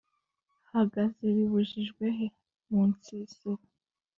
[0.73, 2.25] hagaze bibujijwehe?
[2.69, 3.61] munsisiro